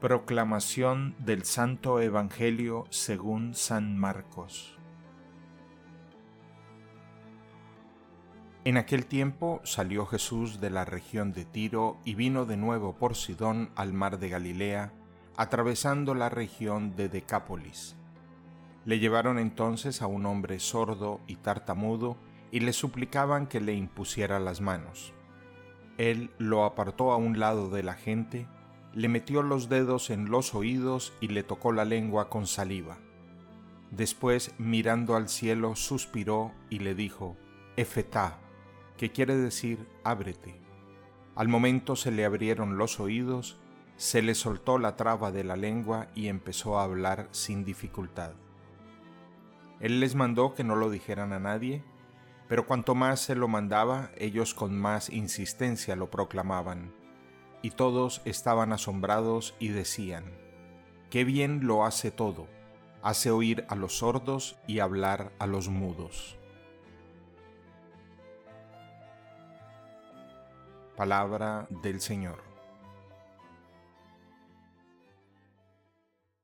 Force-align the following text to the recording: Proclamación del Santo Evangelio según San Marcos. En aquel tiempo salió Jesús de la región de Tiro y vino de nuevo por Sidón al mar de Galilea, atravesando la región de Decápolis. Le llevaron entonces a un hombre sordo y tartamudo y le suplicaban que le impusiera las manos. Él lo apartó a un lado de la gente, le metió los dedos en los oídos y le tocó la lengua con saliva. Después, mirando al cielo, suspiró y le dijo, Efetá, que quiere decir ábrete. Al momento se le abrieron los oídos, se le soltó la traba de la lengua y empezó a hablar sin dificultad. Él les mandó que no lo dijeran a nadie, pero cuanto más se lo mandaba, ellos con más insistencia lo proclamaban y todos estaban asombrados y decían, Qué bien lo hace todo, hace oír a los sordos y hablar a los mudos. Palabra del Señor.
Proclamación 0.00 1.14
del 1.18 1.44
Santo 1.44 2.02
Evangelio 2.02 2.84
según 2.90 3.54
San 3.54 3.96
Marcos. 3.96 4.78
En 8.64 8.76
aquel 8.76 9.06
tiempo 9.06 9.62
salió 9.64 10.04
Jesús 10.04 10.60
de 10.60 10.68
la 10.68 10.84
región 10.84 11.32
de 11.32 11.46
Tiro 11.46 11.96
y 12.04 12.14
vino 12.14 12.44
de 12.44 12.58
nuevo 12.58 12.98
por 12.98 13.16
Sidón 13.16 13.70
al 13.74 13.94
mar 13.94 14.18
de 14.18 14.28
Galilea, 14.28 14.92
atravesando 15.34 16.14
la 16.14 16.28
región 16.28 16.94
de 16.94 17.08
Decápolis. 17.08 17.96
Le 18.84 18.98
llevaron 18.98 19.38
entonces 19.38 20.02
a 20.02 20.08
un 20.08 20.26
hombre 20.26 20.60
sordo 20.60 21.22
y 21.26 21.36
tartamudo 21.36 22.18
y 22.50 22.60
le 22.60 22.74
suplicaban 22.74 23.46
que 23.46 23.62
le 23.62 23.72
impusiera 23.72 24.40
las 24.40 24.60
manos. 24.60 25.14
Él 25.96 26.30
lo 26.36 26.66
apartó 26.66 27.12
a 27.12 27.16
un 27.16 27.38
lado 27.38 27.70
de 27.70 27.82
la 27.82 27.94
gente, 27.94 28.46
le 28.96 29.10
metió 29.10 29.42
los 29.42 29.68
dedos 29.68 30.08
en 30.08 30.30
los 30.30 30.54
oídos 30.54 31.12
y 31.20 31.28
le 31.28 31.42
tocó 31.42 31.70
la 31.70 31.84
lengua 31.84 32.30
con 32.30 32.46
saliva. 32.46 32.96
Después, 33.90 34.54
mirando 34.56 35.16
al 35.16 35.28
cielo, 35.28 35.76
suspiró 35.76 36.52
y 36.70 36.78
le 36.78 36.94
dijo, 36.94 37.36
Efetá, 37.76 38.38
que 38.96 39.12
quiere 39.12 39.36
decir 39.36 39.86
ábrete. 40.02 40.58
Al 41.34 41.46
momento 41.46 41.94
se 41.94 42.10
le 42.10 42.24
abrieron 42.24 42.78
los 42.78 42.98
oídos, 42.98 43.58
se 43.98 44.22
le 44.22 44.34
soltó 44.34 44.78
la 44.78 44.96
traba 44.96 45.30
de 45.30 45.44
la 45.44 45.56
lengua 45.56 46.08
y 46.14 46.28
empezó 46.28 46.78
a 46.78 46.84
hablar 46.84 47.28
sin 47.32 47.66
dificultad. 47.66 48.32
Él 49.78 50.00
les 50.00 50.14
mandó 50.14 50.54
que 50.54 50.64
no 50.64 50.74
lo 50.74 50.88
dijeran 50.88 51.34
a 51.34 51.38
nadie, 51.38 51.84
pero 52.48 52.66
cuanto 52.66 52.94
más 52.94 53.20
se 53.20 53.34
lo 53.34 53.46
mandaba, 53.46 54.10
ellos 54.16 54.54
con 54.54 54.74
más 54.74 55.10
insistencia 55.10 55.96
lo 55.96 56.10
proclamaban 56.10 56.94
y 57.62 57.70
todos 57.70 58.22
estaban 58.24 58.72
asombrados 58.72 59.54
y 59.58 59.68
decían, 59.68 60.24
Qué 61.10 61.24
bien 61.24 61.66
lo 61.66 61.84
hace 61.84 62.10
todo, 62.10 62.46
hace 63.02 63.30
oír 63.30 63.64
a 63.68 63.76
los 63.76 63.98
sordos 63.98 64.58
y 64.66 64.80
hablar 64.80 65.32
a 65.38 65.46
los 65.46 65.68
mudos. 65.68 66.36
Palabra 70.96 71.66
del 71.82 72.00
Señor. 72.00 72.55